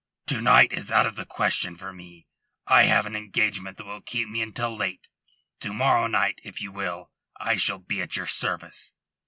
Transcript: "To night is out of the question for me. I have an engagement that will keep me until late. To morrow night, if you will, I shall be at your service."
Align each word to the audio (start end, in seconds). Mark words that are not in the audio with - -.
"To 0.25 0.41
night 0.41 0.73
is 0.73 0.91
out 0.91 1.05
of 1.05 1.15
the 1.15 1.27
question 1.27 1.75
for 1.75 1.93
me. 1.93 2.25
I 2.65 2.85
have 2.85 3.05
an 3.05 3.15
engagement 3.15 3.77
that 3.77 3.85
will 3.85 4.01
keep 4.01 4.27
me 4.27 4.41
until 4.41 4.75
late. 4.75 5.07
To 5.59 5.73
morrow 5.73 6.07
night, 6.07 6.39
if 6.43 6.59
you 6.59 6.71
will, 6.71 7.11
I 7.39 7.55
shall 7.55 7.77
be 7.77 8.01
at 8.01 8.15
your 8.15 8.25
service." 8.25 8.93